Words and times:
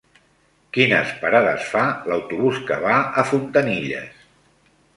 Quines 0.77 1.11
parades 1.25 1.67
fa 1.75 1.83
l'autobús 2.13 2.59
que 2.71 2.81
va 2.87 2.97
a 3.23 3.27
Fontanilles? 3.35 4.27